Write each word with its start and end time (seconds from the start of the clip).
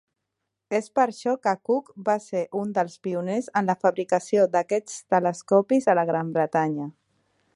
És 0.77 0.85
per 0.99 1.03
això 1.03 1.33
que 1.47 1.53
Cooke 1.69 2.05
va 2.07 2.15
ser 2.23 2.41
un 2.61 2.71
dels 2.79 2.95
pioners 3.09 3.51
en 3.61 3.69
la 3.73 3.77
fabricació 3.83 4.47
d'aquests 4.57 4.97
telescopis 5.17 5.89
a 5.95 5.99
la 6.01 6.09
Gran 6.13 6.35
Bretanya. 6.39 6.91